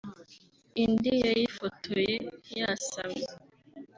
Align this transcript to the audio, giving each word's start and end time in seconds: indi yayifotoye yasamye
indi 0.83 1.11
yayifotoye 1.23 2.13
yasamye 2.59 3.27